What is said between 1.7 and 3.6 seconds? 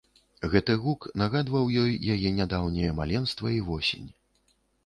ёй яе нядаўняе маленства